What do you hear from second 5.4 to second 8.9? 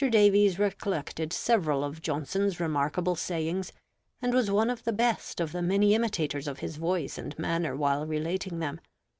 the many imitators of his voice and manner, while relating them.